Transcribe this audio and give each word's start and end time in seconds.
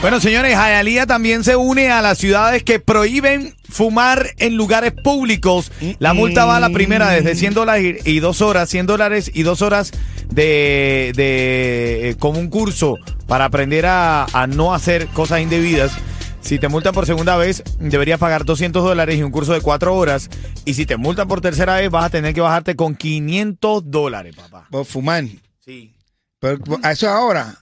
Bueno, 0.00 0.18
señores, 0.18 0.56
Hialeah 0.56 1.04
también 1.06 1.44
se 1.44 1.56
une 1.56 1.90
a 1.90 2.00
las 2.00 2.16
ciudades 2.16 2.62
que 2.62 2.80
prohíben 2.80 3.54
fumar 3.68 4.28
en 4.38 4.56
lugares 4.56 4.92
públicos. 4.92 5.70
La 5.98 6.14
multa 6.14 6.46
va 6.46 6.56
a 6.56 6.60
la 6.60 6.70
primera 6.70 7.10
desde 7.10 7.34
100 7.34 7.52
dólares 7.52 8.06
y 8.06 8.20
2 8.20 8.40
horas, 8.40 8.70
100 8.70 8.86
dólares 8.86 9.30
y 9.34 9.42
2 9.42 9.60
horas 9.60 9.92
de, 10.30 11.12
de 11.14 12.10
eh, 12.10 12.16
como 12.18 12.40
un 12.40 12.48
curso 12.48 12.96
para 13.26 13.44
aprender 13.44 13.84
a, 13.84 14.24
a 14.24 14.46
no 14.46 14.72
hacer 14.72 15.06
cosas 15.08 15.42
indebidas. 15.42 15.92
Si 16.40 16.58
te 16.58 16.68
multan 16.68 16.94
por 16.94 17.04
segunda 17.04 17.36
vez, 17.36 17.62
deberías 17.78 18.18
pagar 18.18 18.46
200 18.46 18.82
dólares 18.82 19.18
y 19.18 19.22
un 19.22 19.30
curso 19.30 19.52
de 19.52 19.60
4 19.60 19.94
horas. 19.94 20.30
Y 20.64 20.72
si 20.74 20.86
te 20.86 20.96
multan 20.96 21.28
por 21.28 21.42
tercera 21.42 21.76
vez, 21.76 21.90
vas 21.90 22.06
a 22.06 22.10
tener 22.10 22.32
que 22.32 22.40
bajarte 22.40 22.74
con 22.74 22.94
500 22.94 23.90
dólares, 23.90 24.34
papá. 24.34 24.66
Por 24.70 24.86
fumar. 24.86 25.24
Sí. 25.62 25.92
Pero 26.38 26.56
eso 26.78 26.88
es 26.88 27.04
ahora. 27.04 27.59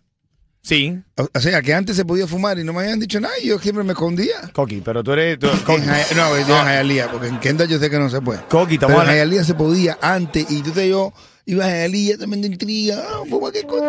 Sí, 0.69 0.99
O, 1.17 1.27
o 1.35 1.41
sea, 1.41 1.63
que 1.63 1.73
antes 1.73 1.97
se 1.97 2.05
podía 2.05 2.27
fumar 2.27 2.59
y 2.59 2.63
no 2.65 2.75
me 2.75 2.81
habían 2.81 3.01
dicho 3.01 3.19
nada 3.21 3.33
y 3.43 3.47
yo 3.47 3.59
siempre 3.59 3.83
me 3.85 3.93
escondía. 3.93 4.35
Coqui, 4.53 4.83
pero 4.85 5.03
tú 5.03 5.13
eres... 5.15 5.39
tú- 5.39 5.49
En 5.49 5.87
no, 5.87 6.39
yo 6.47 6.59
en 6.61 6.67
Hialeah, 6.67 7.11
porque 7.11 7.29
en 7.29 7.41
Kendall 7.41 7.69
yo 7.69 7.79
sé 7.79 7.89
que 7.89 7.99
no 7.99 8.11
se 8.11 8.21
puede. 8.21 8.41
Coqui, 8.51 8.75
estamos 8.75 8.99
Pero 8.99 9.11
en 9.11 9.17
Hialeah 9.17 9.45
se 9.45 9.55
podía 9.55 9.97
antes 10.03 10.51
y 10.51 10.57
entonces 10.59 10.91
yo 10.91 11.11
iba 11.47 11.65
a 11.65 11.69
Hialeah 11.71 12.19
también 12.19 12.43
de 12.43 12.49
intriga. 12.49 13.03
Ah, 13.03 13.23
fuma 13.31 13.51
que 13.51 13.61
escondido. 13.61 13.89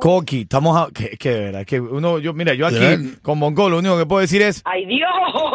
Coqui, 0.00 0.42
estamos 0.42 0.76
a, 0.76 0.92
que, 0.92 1.16
que 1.16 1.30
de 1.30 1.40
verdad, 1.46 1.64
que 1.64 1.80
uno, 1.80 2.18
yo, 2.18 2.34
mira, 2.34 2.52
yo 2.52 2.66
aquí 2.66 3.16
con 3.22 3.38
Mongol, 3.38 3.70
lo 3.72 3.78
único 3.78 3.96
que 3.96 4.04
puedo 4.04 4.20
decir 4.20 4.42
es, 4.42 4.60
¡Ay 4.66 4.84
Dios, 4.86 5.08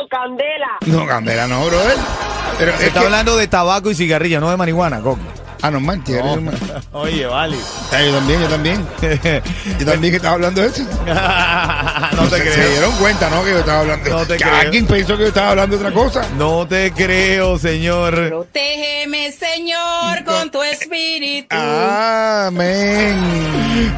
Candela! 0.09 0.77
No, 0.87 1.05
Candela, 1.05 1.47
no, 1.47 1.63
brother. 1.67 1.97
Pero 2.57 2.71
es 2.71 2.81
está 2.81 2.99
que- 3.01 3.05
hablando 3.05 3.37
de 3.37 3.47
tabaco 3.47 3.91
y 3.91 3.95
cigarrillo, 3.95 4.39
no 4.39 4.49
de 4.49 4.57
marihuana, 4.57 5.01
Coqui. 5.01 5.21
Ah, 5.61 5.69
no, 5.71 5.79
man, 5.79 6.03
tío, 6.03 6.23
No. 6.37 6.51
Oye, 6.99 7.25
vale. 7.25 7.57
Ah, 7.91 8.01
yo 8.01 8.13
también, 8.13 8.41
yo 8.41 8.47
también. 8.47 8.85
Yo 9.79 9.85
también 9.85 10.11
que 10.11 10.17
estaba 10.17 10.35
hablando 10.35 10.61
de 10.61 10.67
eso. 10.67 10.83
no 12.15 12.27
te 12.27 12.37
se, 12.37 12.43
se 12.45 12.51
creo. 12.53 12.69
dieron 12.71 12.91
cuenta, 12.93 13.29
¿no? 13.29 13.43
Que 13.43 13.51
yo 13.51 13.59
estaba 13.59 13.79
hablando. 13.81 14.09
No 14.09 14.25
te 14.25 14.37
que 14.37 14.43
creo. 14.43 14.55
alguien 14.55 14.85
pensó 14.87 15.15
que 15.17 15.23
yo 15.23 15.27
estaba 15.29 15.49
hablando 15.51 15.77
de 15.77 15.85
otra 15.85 15.93
cosa. 15.95 16.27
No 16.37 16.67
te 16.67 16.91
creo, 16.91 17.57
señor. 17.57 18.27
Protégeme, 18.29 19.31
Señor, 19.31 20.23
con 20.25 20.51
tu 20.51 20.61
espíritu. 20.63 21.55
Amén. 21.55 23.15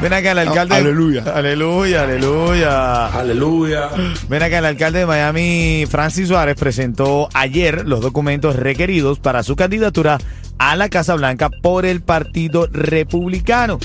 Ven 0.00 0.12
acá 0.12 0.32
el 0.32 0.38
alcalde. 0.38 0.76
aleluya. 0.76 1.24
Aleluya, 1.34 2.02
aleluya. 2.02 3.06
Aleluya. 3.06 3.88
Ven 4.28 4.42
acá 4.42 4.58
el 4.58 4.64
alcalde 4.66 5.00
de 5.00 5.06
Miami, 5.06 5.84
Francis 5.90 6.28
Suárez, 6.28 6.56
presentó 6.56 7.28
ayer 7.34 7.86
los 7.86 8.00
documentos 8.00 8.56
requeridos 8.56 9.18
para 9.18 9.42
su 9.42 9.56
candidatura 9.56 10.18
a 10.62 10.76
la 10.76 10.88
Casa 10.88 11.16
Blanca 11.16 11.50
por 11.50 11.84
el 11.84 12.02
Partido 12.02 12.68
Republicano. 12.70 13.80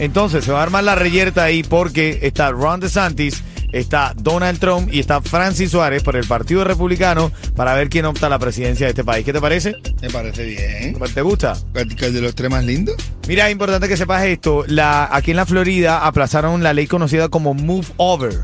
Entonces 0.00 0.44
se 0.44 0.50
va 0.50 0.58
a 0.58 0.62
armar 0.64 0.82
la 0.82 0.96
reyerta 0.96 1.44
ahí 1.44 1.62
porque 1.62 2.18
está 2.22 2.50
Ron 2.50 2.80
DeSantis, 2.80 3.44
está 3.70 4.12
Donald 4.16 4.58
Trump 4.58 4.92
y 4.92 4.98
está 4.98 5.20
Francis 5.20 5.70
Suárez 5.70 6.02
por 6.02 6.16
el 6.16 6.26
Partido 6.26 6.64
Republicano 6.64 7.30
para 7.54 7.74
ver 7.74 7.88
quién 7.88 8.06
opta 8.06 8.26
a 8.26 8.28
la 8.28 8.40
presidencia 8.40 8.86
de 8.86 8.90
este 8.90 9.04
país. 9.04 9.24
¿Qué 9.24 9.32
te 9.32 9.40
parece? 9.40 9.76
Me 10.02 10.10
parece 10.10 10.44
bien. 10.44 10.98
¿Te 11.14 11.22
gusta? 11.22 11.56
El 11.74 11.88
de 11.94 12.20
los 12.20 12.34
tres 12.34 12.50
más 12.50 12.64
lindos. 12.64 12.96
Mira, 13.28 13.46
es 13.46 13.52
importante 13.52 13.86
que 13.86 13.96
sepas 13.96 14.24
esto. 14.24 14.64
La, 14.66 15.08
aquí 15.10 15.30
en 15.30 15.36
la 15.36 15.46
Florida 15.46 16.06
aplazaron 16.06 16.60
la 16.62 16.74
ley 16.74 16.88
conocida 16.88 17.28
como 17.28 17.54
Move 17.54 17.86
Over 17.98 18.34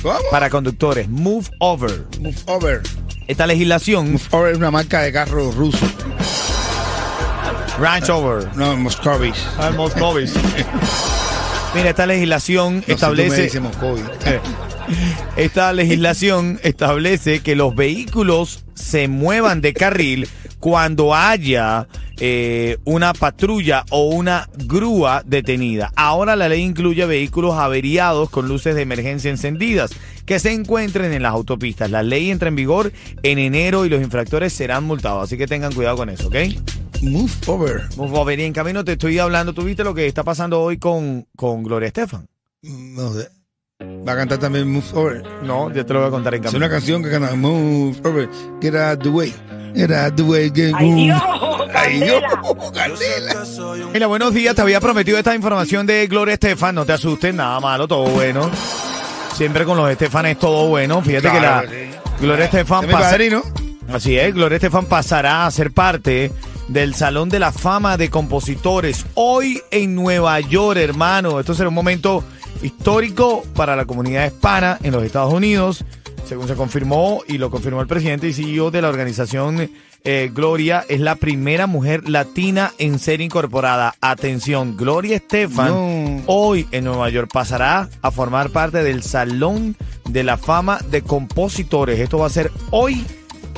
¿Cómo? 0.00 0.18
para 0.30 0.48
conductores. 0.48 1.08
Move 1.08 1.48
Over. 1.58 2.04
Move 2.20 2.38
over. 2.46 2.82
Esta 3.26 3.48
legislación, 3.48 4.12
Move 4.12 4.22
over 4.30 4.52
es 4.52 4.58
una 4.58 4.70
marca 4.70 5.00
de 5.00 5.12
carro 5.12 5.50
ruso. 5.50 5.86
Ranch 7.78 8.08
Over. 8.10 8.54
No, 8.56 8.76
Moscovich. 8.76 9.36
Ah, 9.58 9.70
Moscovich. 9.76 10.30
Mira, 11.74 11.90
esta 11.90 12.06
legislación 12.06 12.76
No 12.76 12.80
sé, 12.80 12.84
tú 12.84 12.88
me 12.88 12.94
establece. 12.94 13.42
dices. 13.42 13.62
Esta 15.36 15.72
legislación 15.72 16.60
establece 16.62 17.40
que 17.40 17.56
los 17.56 17.74
vehículos 17.74 18.64
se 18.74 19.08
muevan 19.08 19.60
de 19.60 19.72
carril 19.72 20.28
cuando 20.58 21.14
haya 21.14 21.86
eh, 22.18 22.76
una 22.84 23.14
patrulla 23.14 23.84
o 23.90 24.08
una 24.10 24.48
grúa 24.66 25.22
detenida. 25.24 25.92
Ahora 25.96 26.36
la 26.36 26.48
ley 26.48 26.62
incluye 26.62 27.06
vehículos 27.06 27.54
averiados 27.54 28.28
con 28.28 28.48
luces 28.48 28.74
de 28.74 28.82
emergencia 28.82 29.30
encendidas 29.30 29.92
que 30.26 30.38
se 30.40 30.52
encuentren 30.52 31.12
en 31.12 31.22
las 31.22 31.32
autopistas. 31.32 31.90
La 31.90 32.02
ley 32.02 32.30
entra 32.30 32.48
en 32.48 32.56
vigor 32.56 32.92
en 33.22 33.38
enero 33.38 33.86
y 33.86 33.88
los 33.88 34.02
infractores 34.02 34.52
serán 34.52 34.84
multados, 34.84 35.24
así 35.24 35.38
que 35.38 35.46
tengan 35.46 35.72
cuidado 35.72 35.96
con 35.96 36.10
eso, 36.10 36.28
¿ok? 36.28 36.36
Move 37.02 37.30
over. 37.46 37.88
Por 37.96 38.08
favor, 38.10 38.32
y 38.32 38.42
en 38.44 38.52
camino 38.52 38.84
te 38.84 38.92
estoy 38.92 39.18
hablando, 39.18 39.52
¿tú 39.52 39.62
viste 39.64 39.82
lo 39.84 39.94
que 39.94 40.06
está 40.06 40.22
pasando 40.22 40.60
hoy 40.62 40.78
con, 40.78 41.26
con 41.36 41.62
Gloria 41.62 41.88
Estefan? 41.88 42.26
No 42.62 43.12
sé. 43.12 43.28
Va 44.06 44.12
a 44.12 44.16
cantar 44.16 44.38
también 44.38 44.70
Move 44.70 44.84
over. 44.94 45.22
No, 45.42 45.72
yo 45.72 45.84
te 45.84 45.92
lo 45.92 45.98
voy 46.00 46.08
a 46.08 46.10
contar 46.12 46.34
en 46.34 46.40
Es 46.44 46.46
camino. 46.50 46.64
una 46.66 46.72
canción 46.72 47.02
que 47.02 47.10
canta 47.10 47.34
Move 47.34 47.96
over. 48.04 48.28
Get 48.60 48.74
out 48.76 49.02
the 49.02 49.08
way. 49.08 49.34
Get 49.74 49.90
out 49.90 50.14
the 50.14 50.22
way. 50.22 50.50
Get 50.54 50.72
¡Ay 50.76 50.86
move. 50.90 51.02
Dios, 51.04 51.22
Ay, 51.74 52.00
Dios. 52.00 52.22
Candela! 52.72 53.34
Candela. 53.34 53.86
Mira, 53.92 54.06
buenos 54.06 54.32
días. 54.34 54.54
Te 54.54 54.62
había 54.62 54.80
prometido 54.80 55.18
esta 55.18 55.34
información 55.34 55.86
de 55.86 56.06
Gloria 56.06 56.34
Estefan. 56.34 56.74
No 56.74 56.84
te 56.84 56.92
asustes, 56.92 57.34
nada 57.34 57.58
malo, 57.58 57.88
todo 57.88 58.04
bueno. 58.10 58.48
Siempre 59.34 59.64
con 59.64 59.76
los 59.76 59.90
Estefan 59.90 60.26
es 60.26 60.38
todo 60.38 60.68
bueno. 60.68 61.02
Fíjate 61.02 61.28
Claro 61.30 61.62
que 61.62 61.68
que 61.68 61.86
sí. 61.86 61.98
la 62.12 62.18
Gloria 62.20 62.44
Estefan 62.44 62.82
Es 62.84 62.86
mi 62.88 62.92
padrino. 62.92 63.42
Así 63.92 64.16
es, 64.16 64.32
Gloria 64.32 64.56
Estefan 64.56 64.86
pasará 64.86 65.46
a 65.46 65.50
ser 65.50 65.72
parte 65.72 66.30
del 66.72 66.94
Salón 66.94 67.28
de 67.28 67.38
la 67.38 67.52
Fama 67.52 67.96
de 67.98 68.08
Compositores 68.08 69.04
hoy 69.14 69.60
en 69.70 69.94
Nueva 69.94 70.40
York, 70.40 70.78
hermano. 70.78 71.38
Esto 71.38 71.54
será 71.54 71.68
un 71.68 71.74
momento 71.74 72.24
histórico 72.62 73.42
para 73.54 73.76
la 73.76 73.84
comunidad 73.84 74.26
hispana 74.26 74.78
en 74.82 74.92
los 74.92 75.04
Estados 75.04 75.34
Unidos, 75.34 75.84
según 76.26 76.48
se 76.48 76.54
confirmó 76.54 77.22
y 77.28 77.36
lo 77.38 77.50
confirmó 77.50 77.82
el 77.82 77.86
presidente 77.86 78.28
y 78.28 78.32
CEO 78.32 78.70
de 78.70 78.80
la 78.80 78.88
organización 78.88 79.70
eh, 80.04 80.30
Gloria. 80.32 80.84
Es 80.88 81.00
la 81.00 81.16
primera 81.16 81.66
mujer 81.66 82.08
latina 82.08 82.72
en 82.78 82.98
ser 82.98 83.20
incorporada. 83.20 83.94
Atención, 84.00 84.76
Gloria 84.76 85.16
Estefan 85.16 85.68
No. 85.68 86.22
hoy 86.26 86.66
en 86.72 86.84
Nueva 86.84 87.10
York 87.10 87.30
pasará 87.32 87.90
a 88.00 88.10
formar 88.10 88.48
parte 88.50 88.82
del 88.82 89.02
Salón 89.02 89.76
de 90.08 90.24
la 90.24 90.38
Fama 90.38 90.78
de 90.90 91.02
Compositores. 91.02 92.00
Esto 92.00 92.18
va 92.18 92.26
a 92.26 92.30
ser 92.30 92.50
hoy 92.70 93.04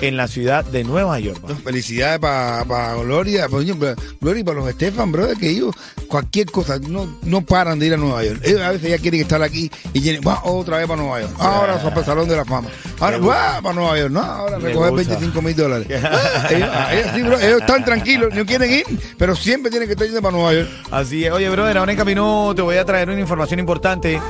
en 0.01 0.17
la 0.17 0.29
ciudad 0.29 0.65
de 0.65 0.85
Nueva 0.85 1.19
York. 1.21 1.41
No, 1.47 1.55
Felicidades 1.57 2.19
para 2.19 2.95
Gloria, 2.97 3.43
pa- 3.49 3.57
coño, 3.57 3.77
pa- 3.79 3.95
Gloria 4.21 4.41
y 4.41 4.45
para 4.45 4.59
los 4.59 4.69
Estefan, 4.69 5.13
brother, 5.13 5.37
que 5.37 5.51
ellos 5.51 5.75
cualquier 6.09 6.51
cosa 6.51 6.79
no, 6.79 7.19
no 7.23 7.41
paran 7.43 7.79
de 7.79 7.87
ir 7.87 7.95
a 7.95 7.97
Nueva 7.97 8.25
York. 8.25 8.41
Ellos 8.45 8.61
a 8.61 8.71
veces 8.71 8.91
ya 8.91 8.99
quieren 8.99 9.21
estar 9.21 9.43
aquí 9.43 9.71
y 9.93 10.01
tienen, 10.01 10.21
va 10.27 10.41
otra 10.45 10.79
vez 10.79 10.87
para 10.87 11.01
Nueva 11.01 11.21
York. 11.21 11.33
Ahora 11.39 11.79
para 11.83 11.99
el 12.01 12.05
Salón 12.05 12.29
de 12.29 12.37
la 12.37 12.45
Fama. 12.45 12.69
Ahora 13.01 13.19
va 13.19 13.61
para 13.63 13.75
Nueva 13.75 13.99
York. 13.99 14.11
No, 14.13 14.21
ahora 14.23 14.59
recoger 14.59 14.91
gusta. 14.91 15.09
25 15.11 15.43
mil 15.43 15.57
dólares. 15.57 15.87
Ellos, 16.51 16.69
ah, 16.73 16.95
ellos 16.95 17.11
sí, 17.15 17.23
bro, 17.23 17.39
ellos 17.39 17.61
están 17.61 17.85
tranquilos, 17.85 18.35
no 18.35 18.45
quieren 18.47 18.71
ir, 18.71 18.85
pero 19.19 19.35
siempre 19.35 19.71
tienen 19.71 19.89
que 19.89 19.93
estar 19.93 20.07
yendo 20.07 20.21
para 20.23 20.37
Nueva 20.37 20.53
York. 20.55 20.69
Así 20.91 21.25
es. 21.25 21.33
Oye, 21.33 21.49
brother, 21.51 21.79
ahora 21.79 21.93
en 21.93 21.99
camino 21.99 22.53
te 22.55 22.63
voy 22.63 22.77
a 22.77 22.85
traer 22.85 23.09
una 23.11 23.21
información 23.21 23.61
importante 23.61 24.21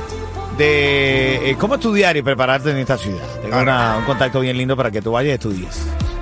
de 0.57 1.51
eh, 1.51 1.55
cómo 1.59 1.75
estudiar 1.75 2.15
y 2.17 2.21
prepararte 2.21 2.71
en 2.71 2.77
esta 2.77 2.97
ciudad. 2.97 3.23
Tengo 3.41 3.59
una- 3.59 3.97
un 3.97 4.05
contacto 4.05 4.39
bien 4.39 4.57
lindo 4.57 4.75
para 4.77 4.91
que 4.91 5.01
tú 5.01 5.11
vayas 5.11 5.31
y 5.31 5.33
estudies. 5.33 5.77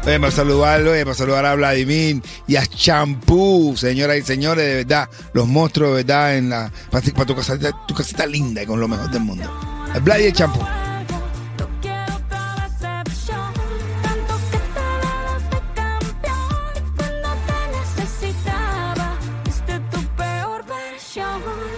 Oye, 0.06 0.19
para 0.19 0.31
saludarlo, 0.31 0.91
oye, 0.91 1.03
para 1.06 1.15
saludar 1.15 1.45
a 1.45 1.56
Vladimir 1.56 2.21
y 2.45 2.57
a 2.57 2.65
Champú, 2.65 3.74
señoras 3.77 4.18
y 4.18 4.21
señores, 4.21 4.65
de 4.65 4.75
verdad, 4.83 5.09
los 5.33 5.47
monstruos, 5.47 5.91
de 5.91 5.95
verdad, 6.03 6.35
en 6.38 6.50
la, 6.50 6.71
para, 6.91 7.01
tu, 7.25 7.35
casita, 7.35 7.71
tu 7.88 7.94
casita 7.94 8.25
linda 8.25 8.63
y 8.63 8.65
con 8.65 8.80
lo 8.81 8.88
mejor 8.89 9.09
del 9.12 9.21
mundo. 9.21 9.50
Vlad 10.03 10.19
y 10.19 10.31
Champú. 10.33 10.59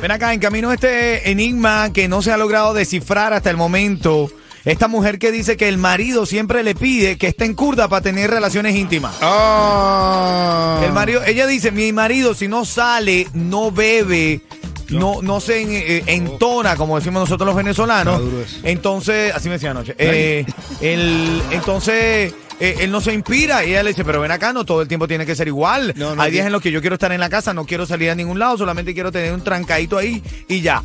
Ven 0.06 0.12
acá, 0.12 0.36
en 0.36 0.40
camino 0.40 0.72
este 0.72 1.32
enigma 1.32 1.92
que 1.92 2.08
no 2.08 2.22
se 2.22 2.32
ha 2.32 2.38
logrado 2.38 2.76
descifrar 2.76 3.34
hasta 3.34 3.50
el 3.50 3.58
momento. 3.58 4.30
Esta 4.64 4.88
mujer 4.88 5.18
que 5.18 5.32
dice 5.32 5.58
que 5.58 5.68
el 5.68 5.80
marido 5.80 6.28
siempre 6.28 6.62
le 6.62 6.76
pide 6.76 7.18
que 7.18 7.26
esté 7.26 7.46
en 7.46 7.56
curda 7.56 7.88
para 7.88 8.04
tener 8.04 8.30
relaciones 8.30 8.76
íntimas. 8.76 9.16
Ah. 9.22 10.80
El 10.86 10.92
marido, 10.94 11.24
ella 11.26 11.48
dice, 11.48 11.72
mi 11.72 11.92
marido 11.92 12.36
si 12.36 12.48
no 12.48 12.66
sale, 12.66 13.28
no 13.34 13.72
bebe, 13.72 14.42
no, 14.90 15.24
no 15.24 15.40
se 15.40 15.64
en- 15.64 15.70
eh, 15.72 16.04
entona, 16.06 16.76
como 16.76 16.98
decimos 16.98 17.22
nosotros 17.22 17.48
los 17.48 17.56
venezolanos. 17.56 18.22
Entonces, 18.62 19.34
así 19.34 19.48
me 19.50 19.56
decía 19.56 19.72
anoche. 19.72 19.96
eh, 19.98 20.46
él- 20.82 21.42
entonces, 21.50 22.32
eh, 22.60 22.78
él 22.80 22.92
no 22.92 23.02
se 23.02 23.14
inspira 23.14 23.64
y 23.66 23.70
ella 23.72 23.84
le 23.84 23.90
dice, 23.90 24.04
pero 24.06 24.22
ven 24.22 24.32
acá, 24.32 24.54
no 24.54 24.66
todo 24.66 24.82
el 24.82 24.88
tiempo 24.88 25.08
tiene 25.08 25.26
que 25.26 25.36
ser 25.36 25.48
igual. 25.48 25.94
No, 25.96 26.16
no, 26.16 26.22
Hay 26.22 26.32
días 26.32 26.44
que- 26.44 26.48
en 26.48 26.54
los 26.54 26.62
que 26.62 26.72
yo 26.72 26.82
quiero 26.82 26.96
estar 26.96 27.12
en 27.12 27.20
la 27.20 27.30
casa, 27.30 27.54
no 27.54 27.66
quiero 27.66 27.86
salir 27.86 28.10
a 28.10 28.16
ningún 28.16 28.40
lado, 28.40 28.58
solamente 28.58 28.94
quiero 28.94 29.12
tener 29.12 29.34
un 29.34 29.42
trancadito 29.44 29.98
ahí 29.98 30.24
y 30.48 30.62
ya. 30.62 30.84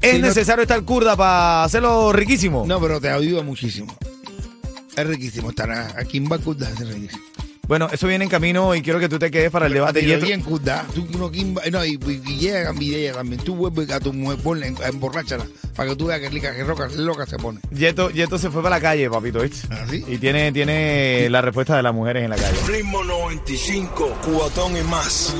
¿Es 0.00 0.12
Sí, 0.12 0.18
no- 0.20 0.28
necesario 0.28 0.62
estar 0.62 0.80
curda 0.84 1.16
para 1.16 1.64
hacerlo 1.64 2.12
riquísimo? 2.12 2.64
No, 2.66 2.80
pero 2.80 3.00
te 3.00 3.08
ayuda 3.10 3.42
muchísimo. 3.42 3.96
Es 4.96 5.06
riquísimo 5.06 5.50
estar 5.50 5.70
aquí 5.98 6.18
en 6.18 6.28
Bacurda, 6.28 6.68
es 6.70 6.78
riquísimo. 6.78 7.22
Bueno, 7.68 7.88
eso 7.92 8.06
viene 8.06 8.24
en 8.24 8.30
camino 8.30 8.74
y 8.74 8.80
quiero 8.80 8.98
que 8.98 9.10
tú 9.10 9.18
te 9.18 9.30
quedes 9.30 9.50
para 9.50 9.66
el 9.66 9.74
debate. 9.74 10.00
Pero 10.00 10.14
Yeto. 10.14 10.24
aquí 10.24 10.32
en 10.32 10.42
tú 10.42 11.18
no, 11.18 11.30
no, 11.70 11.84
y, 11.84 11.90
y, 11.90 12.22
y 12.26 12.38
llega 12.38 12.72
y 12.80 12.94
ella 12.94 13.12
también. 13.12 13.42
Tú 13.44 13.54
vuelves 13.54 13.90
a 13.90 14.00
tu 14.00 14.10
mujer, 14.14 14.38
ponle, 14.38 14.74
emborráchala, 14.86 15.46
para 15.76 15.90
que 15.90 15.96
tú 15.96 16.06
veas 16.06 16.18
que 16.18 16.30
rica, 16.30 16.54
que 16.56 16.64
roca, 16.64 16.88
loca 16.96 17.26
se 17.26 17.36
pone. 17.36 17.60
Yeto, 17.70 18.08
Yeto 18.08 18.38
se 18.38 18.50
fue 18.50 18.62
para 18.62 18.76
la 18.76 18.80
calle, 18.80 19.10
papito, 19.10 19.40
¿viste? 19.40 19.68
¿Ah, 19.70 19.84
sí? 19.88 20.02
Y 20.08 20.16
tiene, 20.16 20.50
tiene 20.50 21.28
la 21.28 21.42
respuesta 21.42 21.76
de 21.76 21.82
las 21.82 21.92
mujeres 21.92 22.24
en 22.24 22.30
la 22.30 22.36
calle. 22.36 22.56
Ritmo 22.66 23.04
95, 23.04 24.16
cubatón 24.24 24.74
y 24.74 24.82
más. 24.84 25.34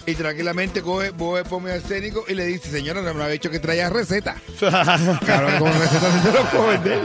y 0.08 0.16
tranquilamente 0.16 0.82
coge, 0.82 1.14
pomo 1.14 1.68
arsénico 1.68 2.26
y 2.28 2.34
le 2.34 2.46
dice, 2.48 2.72
señora, 2.72 3.04
no 3.04 3.14
me 3.14 3.22
había 3.26 3.34
dicho 3.34 3.52
que 3.52 3.60
traía 3.60 3.92
receta. 3.92 4.36
Claro, 4.60 5.60
con 5.60 5.72
receta 5.72 6.22
se 6.24 6.32
lo 6.32 6.44
puedo 6.46 6.68
vender. 6.70 7.00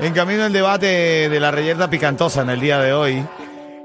En 0.00 0.12
camino 0.14 0.46
el 0.46 0.52
debate 0.52 1.28
de 1.28 1.38
la 1.40 1.52
reyerta 1.52 1.88
picantosa 1.88 2.42
en 2.42 2.50
el 2.50 2.58
día 2.60 2.80
de 2.80 2.92
hoy. 2.92 3.24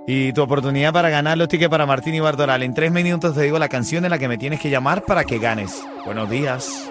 Y 0.10 0.32
tu 0.32 0.42
oportunidad 0.42 0.94
para 0.94 1.10
ganar 1.10 1.38
los 1.38 1.50
tickets 1.50 1.70
para 1.70 1.86
Martín 1.86 2.16
y 2.16 2.22
Bartoral. 2.22 2.64
En 2.64 2.74
tres 2.74 2.94
minutos 2.94 3.36
te 3.36 3.42
digo 3.42 3.60
la 3.60 3.68
canción 3.68 4.06
en 4.06 4.12
la 4.12 4.18
que 4.18 4.30
me 4.30 4.38
tienes 4.38 4.62
que 4.62 4.70
llamar 4.70 5.04
para 5.04 5.26
que 5.26 5.38
ganes. 5.38 5.84
Buenos 6.06 6.30
días. 6.30 6.90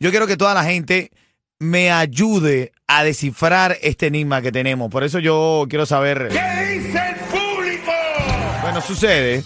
Yo 0.00 0.10
quiero 0.10 0.26
que 0.26 0.36
toda 0.36 0.52
la 0.52 0.64
gente 0.64 1.12
me 1.60 1.92
ayude 1.92 2.72
a 2.88 3.04
descifrar 3.04 3.76
este 3.82 4.08
enigma 4.08 4.42
que 4.42 4.50
tenemos. 4.50 4.90
Por 4.90 5.04
eso 5.04 5.20
yo 5.20 5.64
quiero 5.68 5.86
saber. 5.86 6.28
¿Qué 6.28 6.72
dice 6.72 6.98
el 6.98 7.16
público? 7.26 7.92
Bueno, 8.62 8.80
sucede. 8.80 9.44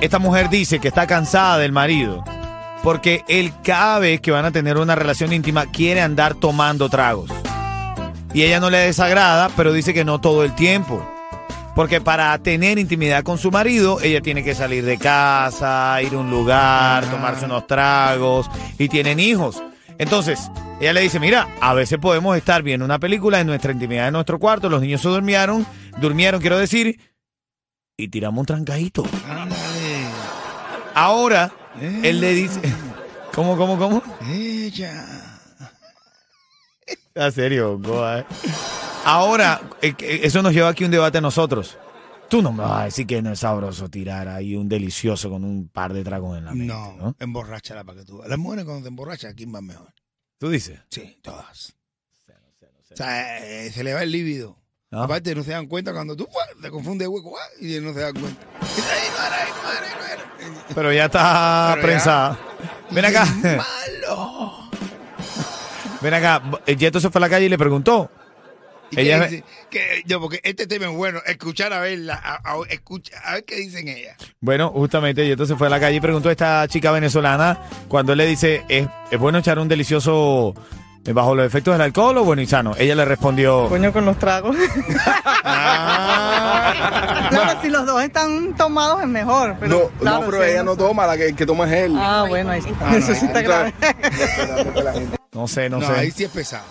Esta 0.00 0.18
mujer 0.18 0.48
dice 0.48 0.80
que 0.80 0.88
está 0.88 1.06
cansada 1.06 1.58
del 1.58 1.70
marido. 1.70 2.24
Porque 2.82 3.22
él 3.28 3.52
cada 3.62 4.00
vez 4.00 4.20
que 4.20 4.32
van 4.32 4.46
a 4.46 4.50
tener 4.50 4.76
una 4.76 4.96
relación 4.96 5.32
íntima 5.32 5.66
quiere 5.66 6.00
andar 6.00 6.34
tomando 6.34 6.88
tragos. 6.88 7.30
Y 8.34 8.42
ella 8.42 8.60
no 8.60 8.70
le 8.70 8.78
desagrada, 8.78 9.50
pero 9.56 9.72
dice 9.72 9.92
que 9.92 10.04
no 10.04 10.20
todo 10.20 10.44
el 10.44 10.54
tiempo. 10.54 11.06
Porque 11.74 12.00
para 12.00 12.36
tener 12.38 12.78
intimidad 12.78 13.22
con 13.22 13.38
su 13.38 13.50
marido, 13.50 14.00
ella 14.02 14.20
tiene 14.20 14.44
que 14.44 14.54
salir 14.54 14.84
de 14.84 14.98
casa, 14.98 16.00
ir 16.02 16.14
a 16.14 16.18
un 16.18 16.30
lugar, 16.30 17.10
tomarse 17.10 17.46
unos 17.46 17.66
tragos 17.66 18.50
y 18.78 18.88
tienen 18.88 19.20
hijos. 19.20 19.62
Entonces, 19.98 20.50
ella 20.80 20.92
le 20.92 21.00
dice, 21.00 21.20
mira, 21.20 21.48
a 21.60 21.74
veces 21.74 21.98
podemos 21.98 22.36
estar 22.36 22.62
viendo 22.62 22.84
una 22.84 22.98
película 22.98 23.40
en 23.40 23.46
nuestra 23.46 23.72
intimidad 23.72 24.08
en 24.08 24.14
nuestro 24.14 24.38
cuarto, 24.38 24.68
los 24.68 24.82
niños 24.82 25.00
se 25.00 25.08
durmieron, 25.08 25.64
durmieron, 25.98 26.40
quiero 26.40 26.58
decir, 26.58 26.98
y 27.96 28.08
tiramos 28.08 28.40
un 28.40 28.46
trancadito. 28.46 29.04
Ahora, 30.94 31.52
él 31.80 32.20
le 32.20 32.32
dice, 32.34 32.60
¿cómo, 33.34 33.56
cómo, 33.56 33.78
cómo? 33.78 34.02
Ella. 34.28 35.31
A 37.14 37.30
serio, 37.30 37.78
Goa, 37.78 38.20
eh. 38.20 38.26
Ahora, 39.04 39.60
eh, 39.82 39.94
que 39.94 40.24
eso 40.26 40.42
nos 40.42 40.52
lleva 40.54 40.68
aquí 40.68 40.84
un 40.84 40.90
debate 40.90 41.18
a 41.18 41.20
nosotros. 41.20 41.76
Tú 42.28 42.40
no 42.40 42.52
me 42.52 42.62
vas 42.62 42.80
a 42.80 42.84
decir 42.84 43.06
que 43.06 43.20
no 43.20 43.32
es 43.32 43.40
sabroso 43.40 43.90
tirar 43.90 44.28
ahí 44.28 44.56
un 44.56 44.68
delicioso 44.68 45.28
con 45.28 45.44
un 45.44 45.68
par 45.68 45.92
de 45.92 46.02
tragos 46.02 46.38
en 46.38 46.44
la 46.46 46.52
mente, 46.54 46.72
No, 46.72 46.92
¿no? 46.96 47.16
emborráchala 47.18 47.84
para 47.84 47.98
que 47.98 48.04
tú. 48.06 48.22
Las 48.26 48.38
mujeres 48.38 48.64
cuando 48.64 48.82
te 48.82 48.88
emborrachan, 48.88 49.34
¿quién 49.34 49.54
va 49.54 49.60
mejor? 49.60 49.92
Tú 50.38 50.48
dices. 50.48 50.80
Sí, 50.88 51.18
todas. 51.22 51.74
O 52.90 52.96
sea, 52.96 53.38
eh, 53.44 53.70
se 53.70 53.84
le 53.84 53.92
va 53.94 54.02
el 54.02 54.12
líbido. 54.12 54.56
¿no? 54.90 55.02
Aparte, 55.02 55.34
no 55.34 55.42
se 55.42 55.50
dan 55.52 55.66
cuenta 55.66 55.92
cuando 55.92 56.14
tú 56.16 56.26
te 56.60 56.70
confundes 56.70 57.08
hueco 57.08 57.34
y 57.60 57.78
no 57.80 57.92
se 57.94 58.00
dan 58.00 58.12
cuenta. 58.14 58.46
Pero 60.74 60.92
ya 60.92 61.06
está 61.06 61.70
Pero 61.74 61.76
ya- 61.76 61.82
prensada. 61.82 62.38
Ven 62.90 63.04
acá. 63.06 63.26
Ven 66.02 66.14
acá. 66.14 66.42
Yeto 66.66 67.00
se 67.00 67.10
fue 67.10 67.18
a 67.18 67.22
la 67.22 67.28
calle 67.30 67.46
y 67.46 67.48
le 67.48 67.58
preguntó. 67.58 68.10
¿Y 68.90 69.00
Ella- 69.00 69.20
qué 69.20 69.28
dice? 69.36 69.44
Que- 69.70 70.02
yo, 70.04 70.20
porque 70.20 70.40
este 70.42 70.66
tema 70.66 70.84
es 70.86 70.92
bueno, 70.92 71.20
escuchar 71.24 71.72
a 71.72 71.80
verla, 71.80 72.14
a, 72.22 72.34
a- 72.52 72.56
escucha, 72.68 73.16
a 73.24 73.34
ver 73.34 73.44
qué 73.44 73.56
dicen 73.56 73.88
ella. 73.88 74.16
Bueno, 74.40 74.68
justamente 74.68 75.26
Yeto 75.26 75.46
se 75.46 75.56
fue 75.56 75.68
a 75.68 75.70
la 75.70 75.80
calle 75.80 75.96
y 75.96 76.00
preguntó 76.00 76.28
a 76.28 76.32
esta 76.32 76.68
chica 76.68 76.92
venezolana 76.92 77.58
cuando 77.88 78.12
él 78.12 78.18
le 78.18 78.26
dice, 78.26 78.64
¿es, 78.68 78.86
es 79.10 79.18
bueno 79.18 79.38
echar 79.38 79.58
un 79.58 79.66
delicioso 79.68 80.52
eh, 81.06 81.12
bajo 81.14 81.34
los 81.34 81.46
efectos 81.46 81.72
del 81.72 81.80
alcohol 81.80 82.18
o 82.18 82.24
bueno 82.24 82.42
y 82.42 82.46
sano? 82.46 82.74
Ella 82.76 82.94
le 82.94 83.06
respondió, 83.06 83.66
Coño 83.70 83.94
con 83.94 84.04
los 84.04 84.18
tragos. 84.18 84.54
Ah. 85.44 87.26
claro, 87.30 87.60
si 87.62 87.68
los 87.68 87.84
dos 87.86 88.02
están 88.02 88.54
tomados 88.56 89.00
es 89.02 89.08
mejor. 89.08 89.56
Pero, 89.58 89.90
No, 89.92 89.98
claro, 89.98 90.20
no, 90.20 90.26
pero 90.30 90.42
sí, 90.44 90.50
ella 90.50 90.62
no 90.62 90.76
toma, 90.76 91.06
la 91.06 91.16
que, 91.16 91.26
el 91.28 91.34
que 91.36 91.46
toma 91.46 91.66
es 91.66 91.72
él. 91.84 91.94
Ah, 91.98 92.26
bueno, 92.28 92.50
ahí 92.50 92.60
sí. 92.62 92.70
Ah, 92.80 92.90
no, 92.92 92.96
Eso 92.98 93.14
sí 93.14 93.26
está 93.26 93.42
grave. 93.42 93.72
No 95.32 95.48
sé, 95.48 95.68
no, 95.70 95.78
No, 95.78 95.86
sé. 95.86 95.92
ahí 95.94 96.10
sí 96.10 96.24
es 96.24 96.30
pesado. 96.30 96.64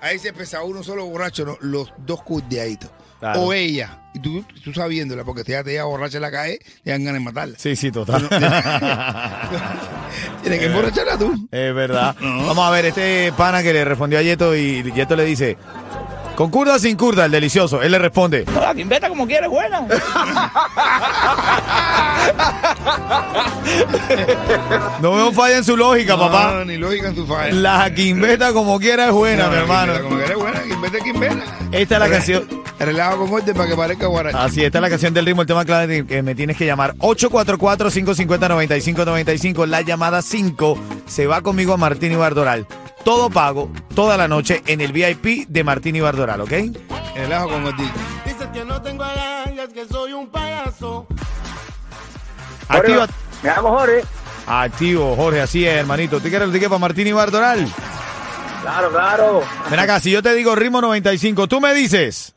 Ahí 0.00 0.18
sí 0.18 0.28
es 0.28 0.34
pesado, 0.34 0.64
uno 0.66 0.82
solo 0.82 1.04
borracho, 1.06 1.44
no, 1.44 1.56
los 1.60 1.92
dos 1.98 2.22
curdeaditos. 2.22 2.90
Claro. 3.20 3.42
O 3.42 3.52
ella, 3.52 4.00
y 4.14 4.18
tú, 4.18 4.44
tú 4.64 4.72
sabiéndola, 4.74 5.22
porque 5.22 5.44
te 5.44 5.52
llega 5.64 5.84
borracha 5.84 6.16
en 6.18 6.22
la 6.22 6.30
calle, 6.32 6.58
te 6.82 6.90
dan 6.90 7.04
ganas 7.04 7.20
de 7.20 7.24
matarla. 7.24 7.56
Sí, 7.58 7.76
sí, 7.76 7.92
total. 7.92 8.28
Tienes 10.42 10.58
que 10.60 10.66
emborracharla 10.66 11.16
tú. 11.18 11.48
Es 11.52 11.72
verdad. 11.74 12.16
Vamos 12.20 12.58
a 12.66 12.70
ver, 12.70 12.86
este 12.86 13.32
pana 13.36 13.62
que 13.62 13.72
le 13.72 13.84
respondió 13.84 14.18
a 14.18 14.22
Yeto 14.22 14.56
y 14.56 14.82
Yeto 14.92 15.14
le 15.14 15.24
dice, 15.24 15.56
¿con 16.34 16.50
curda 16.50 16.74
o 16.74 16.78
sin 16.78 16.96
curda 16.96 17.26
el 17.26 17.30
delicioso? 17.32 17.82
Él 17.82 17.92
le 17.92 17.98
responde, 17.98 18.44
La 18.60 18.74
quimbeta 18.74 19.08
como 19.08 19.26
quieres, 19.26 19.48
buena. 19.50 19.86
no 25.00 25.14
veo 25.14 25.32
falla 25.32 25.56
en 25.58 25.64
su 25.64 25.76
lógica, 25.76 26.16
papá. 26.16 26.52
No, 26.52 26.64
ni 26.64 26.76
lógica 26.76 27.08
en 27.08 27.14
tu 27.14 27.26
falla. 27.26 27.52
La 27.52 27.92
quimbeta 27.94 28.52
como 28.52 28.78
quiera 28.78 29.06
es 29.06 29.12
buena, 29.12 29.48
mi 29.48 29.56
hermano. 29.56 29.94
Como 30.02 30.16
que 30.16 30.24
eres 30.24 30.36
buena, 30.36 30.62
quimbeta, 30.62 30.98
quimbeta. 31.00 31.44
Esta 31.72 31.94
es 31.94 32.00
la 32.00 32.08
canción, 32.08 32.62
Relajo 32.78 33.18
con 33.18 33.32
orden 33.32 33.54
para 33.54 33.68
que 33.68 33.76
parezca 33.76 34.06
guaracha. 34.06 34.42
Así 34.42 34.64
está 34.64 34.80
la 34.80 34.88
canción 34.90 35.12
del 35.14 35.24
ritmo, 35.26 35.42
el 35.42 35.46
tema 35.46 35.64
clave 35.64 35.86
de 35.86 36.04
que 36.06 36.20
me 36.22 36.34
tienes 36.34 36.56
que 36.56 36.66
llamar 36.66 36.94
844-550-9595. 36.96 39.66
La 39.66 39.82
llamada 39.82 40.20
5 40.22 40.78
se 41.06 41.26
va 41.28 41.42
conmigo 41.42 41.74
a 41.74 41.76
Martín 41.76 42.10
y 42.12 42.16
Bardoral. 42.16 42.66
Todo 43.04 43.30
pago, 43.30 43.70
toda 43.94 44.16
la 44.16 44.28
noche 44.28 44.62
en 44.66 44.80
el 44.80 44.92
VIP 44.92 45.48
de 45.48 45.64
Martín 45.64 45.96
y 45.96 46.00
Bardoral, 46.00 46.40
¿ok? 46.40 46.52
Relajo 47.16 47.48
con 47.48 47.66
orden. 47.66 47.90
Dices 48.24 48.46
que 48.52 48.64
no 48.64 48.80
tengo 48.80 49.02
agallas, 49.02 49.68
que 49.72 49.86
soy 49.86 50.12
un 50.12 50.28
payaso. 50.28 51.06
Activa. 52.68 53.08
Me 53.42 53.50
llamo 53.50 53.70
Jorge. 53.70 54.04
Activo, 54.46 55.16
Jorge, 55.16 55.40
así 55.40 55.66
es, 55.66 55.74
hermanito. 55.74 56.20
¿Tú 56.20 56.28
quieres 56.28 56.46
el 56.46 56.52
ticket 56.52 56.68
para 56.68 56.78
Martín 56.78 57.06
y 57.06 57.12
Bardoral? 57.12 57.68
Claro, 58.62 58.90
claro. 58.90 59.42
Ven 59.68 59.80
acá, 59.80 59.98
si 59.98 60.12
yo 60.12 60.22
te 60.22 60.34
digo 60.34 60.54
ritmo 60.54 60.80
95, 60.80 61.48
tú 61.48 61.60
me 61.60 61.74
dices. 61.74 62.34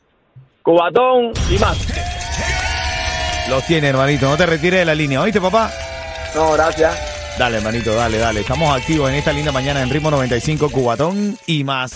Cubatón 0.62 1.32
y 1.48 1.58
más. 1.58 1.78
Los 3.48 3.64
tiene, 3.66 3.88
hermanito. 3.88 4.28
No 4.28 4.36
te 4.36 4.46
retires 4.46 4.80
de 4.80 4.84
la 4.84 4.94
línea, 4.94 5.20
¿oíste, 5.20 5.40
papá? 5.40 5.70
No, 6.34 6.52
gracias. 6.52 7.15
Dale, 7.38 7.58
hermanito, 7.58 7.94
dale, 7.94 8.16
dale. 8.16 8.40
Estamos 8.40 8.74
activos 8.74 9.10
en 9.10 9.16
esta 9.16 9.30
linda 9.32 9.52
mañana 9.52 9.82
en 9.82 9.90
ritmo 9.90 10.10
95, 10.10 10.70
Cubatón 10.70 11.38
y 11.46 11.64
más. 11.64 11.92